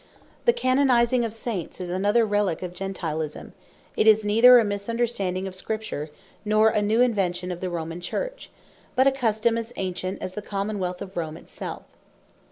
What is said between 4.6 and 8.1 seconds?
misunderstanding of Scripture, nor a new invention of the Roman